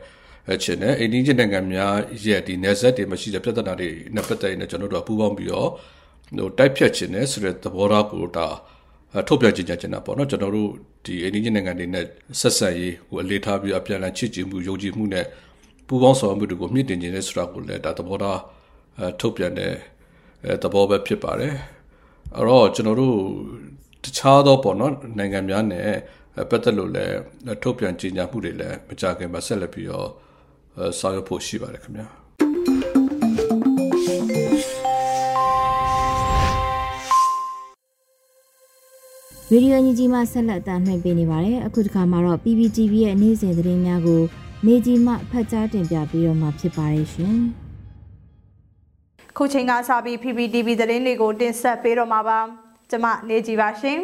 [0.63, 5.69] ချင်တယ်အိန္ဒိယနိုင်ငံများရဲ့ဒီနယ်စပ်တွေမှာရှိတဲ့ပြဿနာတွေနဲ့ပတ်သက်ရင်ကျွန်တော်တို့ပူးပေါင်းပြီးတော့
[6.39, 8.47] ဟိုတိုက်ဖြတ်ခြင်းနဲ့ဆိုတဲ့သဘောထားကိုဒါ
[9.29, 10.71] ထုတ်ပြန်ကြေညာချင်တာပေါ့နော်ကျွန်တော်တို့
[11.05, 12.05] ဒီအိန္ဒိယနိုင်ငံတွေနဲ့
[12.41, 15.27] ဆက်ဆက်ရေးကိုအလေးထားပြီးအပြန်အလှန်ချစ်ကြည်မှုယုံကြည်မှုနဲ့
[15.87, 18.41] ပူးပေါင်းဆောင်ရွက်မှုတွေကိုမြင့်တင်ခြင်းနဲ့ဆိုတာကိုလည်းဒါသဘောထား
[19.21, 19.73] ထုတ်ပြန်တဲ့
[20.47, 21.55] အဲသဘောပဲဖြစ်ပါတယ်
[22.37, 23.17] အဲ့တော့ကျွန်တော်တို့
[24.05, 25.91] တခြားသောပေါ့နော်နိုင်ငံများနဲ့
[26.51, 27.17] ပတ်သက်လို့လည်း
[27.63, 30.09] ထုတ်ပြန်ကြေညာမှုတွေလည်းမကြခင်မှာဆက်လက်ပြီးတော့
[30.99, 32.07] ဆောင်ရွက်ဖို့ရှိပါတယ်ခင်ဗျာ
[39.51, 44.23] ရေဒီယိုညကြီးမှဆက်လက်တင်ပြနေပါတယ်အခုတစ်ခါမှာတော့ PPTV ရဲ့နေ့စဉ်သတင်းများကို
[44.67, 47.39] နေကြီးမှဖတ်ကြားတင်ပြပေးတော့မှာဖြစ်ပါတယ်ရှင်။
[49.39, 52.41] ခုချိန်ကစပြီး PPTV သတင်းတွေကိုတင်ဆက်ပေးတော့မှာပါ
[52.91, 53.99] ကျမနေကြီးပါရှင်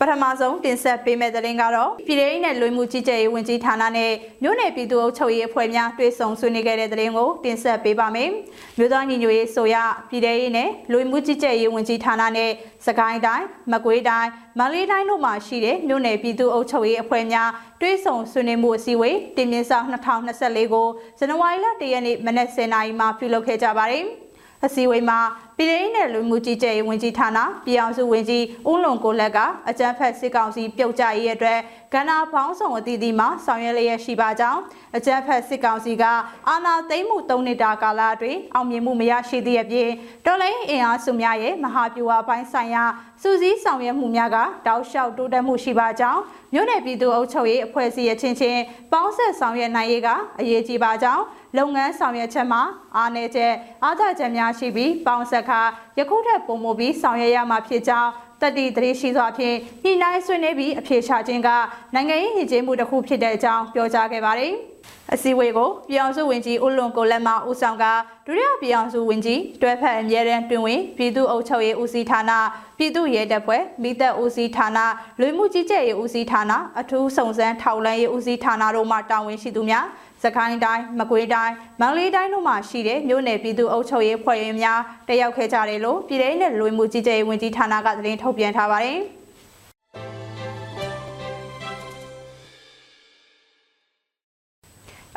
[0.00, 8.30] ပထမဆုံးတင်ဆက်ပေးမယ့်သတင်းကတော့ပြည်ထောင်နဲ့လွှင့်မှုကြီးကြပ်ရေးဝန်ကြီးဌာနနဲ့မြို့နယ်ပြည်သူ့အုပ်ချုပ်ရေးအဖွဲ့များတွေ့ဆုံဆွေးနွေးခဲ့တဲ့သတင်းကိုတင်ဆက်ပေးပါမယ်။
[8.78, 9.76] မြို့သားညီညွတ်ရေးဆိုရ
[10.10, 12.50] ပြည်ထောင်နဲ့လွှင့်မှုကြီးကြပ်ရေးဝန်ကြီးဌာနနဲ့
[12.86, 20.86] စကိုင်းတိုင်းမကွေးတိုင်းမန္တလေးတိုင်းတို့မှာရှိတဲ့မြို့နယ်ပြည်သူ့အုပ်ချုပ်ရေးအဖွဲ့များတွေ့ဆုံဆွေးနွေးမှုအစည်းအဝေးတင်ပြဆောင်2024ကို
[21.18, 24.04] ဇန်နဝါရီလ1ရက်နေ့မနက်10:00နာရီမှာပြုလုပ်ခဲ့ကြပါတယ်။
[24.64, 25.18] အစည်းအဝေးမှာ
[25.58, 29.38] ပြည်ထောင်နဲ့လူမှုကြီးကြပ်ရေးဝန်ကြီးဌာနပြည်အောင်စုဝန်ကြီးဦးလွန်ကိုလက်က
[29.68, 31.58] အကြံဖက်စစ်ကောင်စီပြုတ်ကျရေးအတွက်
[31.94, 34.60] ကဏ္ဍပေါင်းစုံအသီးသီးမှာဆောင်ရွက်လျက်ရှိပါကြောင်း
[34.96, 36.04] အကြံဖက်စစ်ကောင်စီက
[36.48, 39.90] အာဏာသိမ်းမှု၃နှစ်တာကာလအတွင်းအောင်မြင်မှုမရရှိသည့်အပြင်
[40.26, 42.84] တော်လိုင်းအင်အားစုများရဲ့မဟာဗျူဟာပိုင်းဆိုင်ရာ
[43.22, 46.20] စူးစီးဆောင်ရွက်မှုများကတောက်လျှောက်တိုးတက်မှုရှိပါကြောင်း
[46.52, 48.60] မြို့နယ်ပြည်သူ့အုပ်ချုပ်ရေးအဖွဲ့အစည်းအချင်းချင်း
[48.92, 50.08] ပေါင်းဆက်ဆောင်ရွက်နိုင်ရေးက
[50.40, 51.22] အရေးကြီးပါကြောင်း
[51.58, 52.62] လုပ်ငန်းဆောင်ရွက်ချက်မှာ
[52.96, 53.52] အားနည်းချက်
[53.84, 55.60] အားသာချက်များရှိပြီးပေါင်းဆက်ခါ
[55.98, 58.10] ယခုထက်ပိုမိုပြီးဆောင်ရွက်ရမှာဖြစ်ကြောင်း
[58.42, 61.48] တတိတရေရှိစွာဖြင့်ညှိနှိုင်းဆွေးနွေးပြီးအဖြေရှာခြင်းက
[61.94, 64.54] နိုင်ငံရေးရည်ကျင်းမှုတစ်ခုဖြစ်တဲ့အကြောင်းပြောကြားခဲ့ပါတယ်။
[65.14, 67.84] အစည်းအဝေးကိုပြည်အောင်စုဝန်ကြီးဦးလွန်ကိုလက်မဦးဆောင်က
[68.26, 72.32] ဒုတိယပြည်အောင်စုဝန်ကြီးတွဲဖက်အမြဲတမ်းတွင်ဝင်ပြည်သူ့အုပ်ချုပ်ရေးဦးစီးဌာန
[72.78, 74.78] ပြည်သူ့ရဲတပ်ဖွဲ့မိသက်ဦးစီးဌာန
[75.20, 79.86] လူမှုကြီးကြပ်ရေးဦးစီးဌာနအထူးစုံစမ်းထောက်လှမ်းရေးဦးစီးဌာနတို့မှတာဝန်ရှိသူများ
[80.22, 89.00] စကိုင်းတိုင်းမကွေးတိုင်းမန္တလေးတိုင်းတို့မှာရှိတဲ့မြို့နယ်ပြည်သူ့အုပ်ချုပ်ရေးဖွဲ့ဝင်များတက်ရောက်ခဲ့ကြတယ်လို့ပြည်ထောင်နဲ့လူမှုကြီးကြပ်ရေးဝန်ကြီးဌာနကသတင်းထုတ်ပြန်ထားပါတယ်။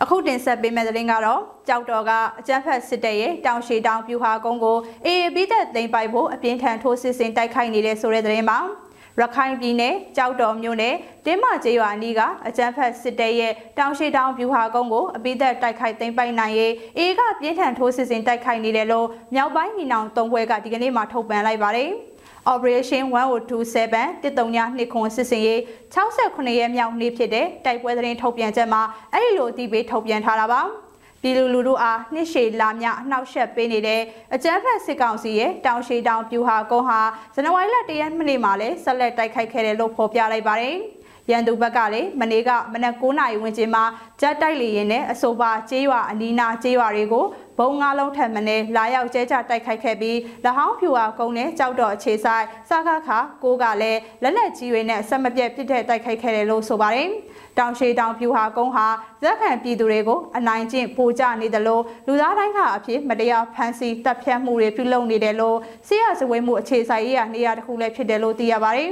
[0.01, 8.59] အခုတင်ဆက်ပေးမယ့်သတင်းကတော့ကြောက်တော်ကအကြမ်းဖက်စစ်တပ်ရဲ့တောင်ရှိတောင်ပြူဟာကုန်းကိုအေအေပြီးသက်သိမ်းပိုက်ဖို့အပြင်းထန်ထိုးစစ်ဆင်တိုက်ခိုက်နေတဲ့ဆိုတဲ့သတင်းပါ
[9.19, 21.89] ရခိုင်ပြည်နယ်ကြောက်တော်မြို့နယ်တင်းမကျေးရွာအနီးကအကြမ်းဖက်စစ်တပ်ရဲ့တောင်ရှိတောင်ပြူဟာကုန်းကိုအပိသက်တိုက်ခိုက်သိမ်းပိုက်နိုင်ရေးအေကပြင်းထန်ထိုးစစ်ဆင်တိုက်ခိုက်နေတယ်လို့မြောက်ပိုင်းညီနောင်သုံးဘွဲကဒီကနေ့မှထုတ်ပြန်လိုက်ပါတယ်။
[22.53, 25.60] Operation 1027တစ်တုံညာနှစ်ခွန်စစ်စင်ရေး
[25.95, 28.82] 68ရက်မြောက်နေ့ဖြစ်တဲ့တိုက်ပွဲသတင်းထုတ်ပြန်ချက်မှာ
[29.13, 30.62] အဲ့ဒီလိုအသိပေးထုတ်ပြန်ထားတာပါ။
[31.21, 34.01] ပြည်လူလူတို့အားနှစ်ရှည်လာမြအနှောက်ယှက်ပေးနေတဲ့
[34.36, 37.01] အကြမ်းဖက်စစ်ကောင်စီရဲ့တောင်ရှိတောင်ပြူဟာကုန်းဟာ
[37.36, 40.77] ဇန်နဝါရီလ၁ရက်နေ့မှာလည်းဆက်လက်တိုက်ခိုက်ခဲ့တယ်လို့ဖော်ပြလိုက်ပါတယ်။
[41.32, 43.84] ရန်သူဘက်ကလည်းမနေ့ကမနက်9:00နာရီဝန်းကျင်မှာ
[44.21, 47.25] ဂျက်တိုက်လေရင်နဲ့အဆိုပါကျေးရွာအနီးနားကျေးရွာတွေကို
[47.60, 57.10] ဘုံငါးလုံးထပ်မနေလာရောက်ကျဲချတိုက်ခိုက်ခဲ့ပြီးလဟောင်းဖြူဟာကုန်းနဲ့ကြောက်တော်အခြေဆိုင်စကားခါကိုကလည်းလက်လက်ကြီးတွေနဲ့ဆက်မပြတ်ပြစ်တဲ့တိုက်ခိုက်ခဲ့တယ်လို့ဆိုပါတယ်။
[57.59, 58.87] တောင်ရှိတောင်ပြူဟာကုန်းဟာ
[59.23, 68.91] ဇက်ခံပြည်သူတွေကိုအနိုင်ကျင့်ပိုကြနေတယ်လို့လူသားတိုင်းကအဖြစ်မတရားဖမ်းဆီးတပ်ဖြတ်မှုတွေပြုလုပ်နေတယ်လို့ဆီရစဝဲမှုအခြေဆိုင်ရေးရနေရာတစ်ခုလည်းဖြစ်တယ်လို့သိရပါတယ်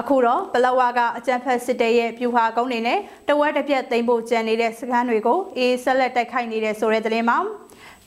[0.00, 7.38] အခုတော့ဘလဝါကအကြံဖက်စစ်တပ်ရဲ့ပြူဟာကုန်းနေနဲ့တဝက်တစ်ပြက်သိမ်းဖို့ကြံနေတဲ့စခန်းတွေကိုအေးဆက်လက်တိုက်ခိုက်နေတဲ့ဆိုတဲ့သတင်းမှာ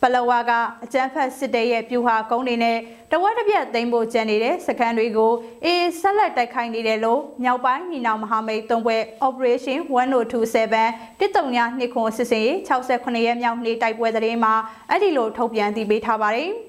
[0.02, 0.52] ပလဝါက
[0.84, 2.78] အကြမ်းဖက်စစ်တပ်ရဲ့ပြူဟာကုန်းတွေနဲ့
[3.12, 5.32] တဝက်တစ်ပြက်သိမ်းဖို့ကြံနေတဲ့စခန်းတွေကို
[5.66, 14.54] အေးဆက်လက်တိုက်ခိုက်နေတယ်လို့မြောက်ပိုင်းညီနောင်မဟာမိတ်သုံးဘွဲ Operation 1027တစ်တုံညာနှစ်ခွန်စစ်စင်ရေး68ရက်မြောက်နေ့တိုက်ပွဲသတင်းမှာ
[14.90, 16.52] အဲ့ဒီလိုထုတ်ပြန်တည်ပေးထားပါတယ်။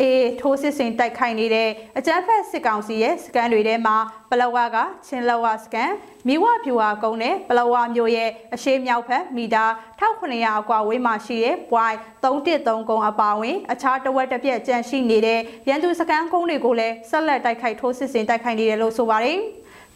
[0.00, 3.96] အေးထိုးစစ်စင်တိုက်ခိုက်နေတဲ့အကြမ်းဖက်စစ်ကောင်စီရဲ့စကန်တွေထဲမှာ
[4.30, 5.90] ပလဝါကချင်းလဝါစကန်
[6.26, 9.64] မိဝဖြူဟာကုန်းနဲ့ပလဝါမျိုးရဲ့အရှိမြောက်ဖက်မီတာ
[10.00, 19.38] 1900အကွာဝေးမှာရှိတဲ့ point 313ကုန်းအပါအဝင် အခြားတဝက်တစ်ပြက်ကျန်ရှိနေတဲ့ရန်သူစကန်ကုန်းတွေကိုလည်းဆက်လက်တိုက်ခိုက်ထိုးစစ်စင်တိုက်ခိုက်နေတယ်လို့ဆိုပါတယ်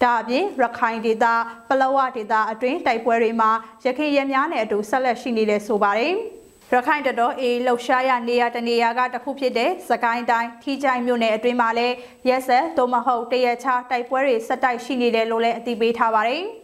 [0.03, 1.25] ဒါအပြင်ရခိုင်ဒေသ
[1.69, 3.51] ပလဝဒေသအတွင်းတိုက်ပွဲတွေမှာ
[3.87, 6.15] ရခိုင်ရဲများနဲ့အတူဆက်လက်ရှိနေတယ်ဆိုပါတယ်။
[6.77, 11.95] ရခိုင်တတော်အေးလှုပ်ရှားရနေရတနေရာကတခုဖြစ်တဲ့စကိုင်းတိုင်းထီချိုင်မြို့နယ်အတွင်းမှာလည်း
[12.29, 16.43] ရက်ဆက်သို့မဟုတ်တရချတိုက်ပွဲတွေဆက်တိုက်ရှိနေတယ်လို့လည်းအသိပေးထားပါတယ်။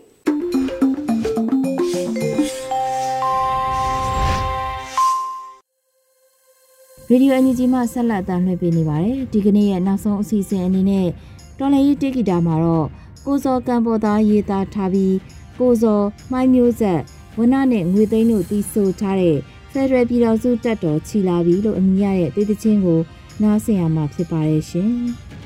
[7.10, 11.08] ရေဒီယိုအန်ဂျီမှဆက်လက်အသံလွှင့်ပေးနေပါတယ်ဒီကနေ့ရဲ့နောက်ဆုံးအစီအစဉ်အနေနဲ့
[11.58, 12.86] တော်လည်ရေးတေဂီတာမှာတော့
[13.26, 15.16] ကိုစောကံပေါ်သားရေးသားထားပြီး
[15.58, 16.00] ကိုစော
[16.32, 17.00] မိုင်းမျိုးဆက်
[17.38, 19.38] ဝနနဲ့ငွေသိန်းတို့တီးဆိုထားတဲ့
[19.78, 23.00] ဖက်ဒရယ်ပြည်တော်စုတက်တော်ချီလာပြီလို့အမည်ရတဲ့တေးသချင်းကို
[23.42, 24.92] နားဆင်ရမှာဖြစ်ပါတယ်ရှင်။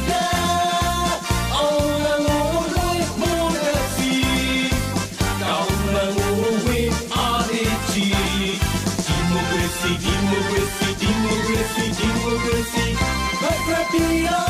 [0.06, 0.20] ီတာ
[1.54, 14.49] အောင်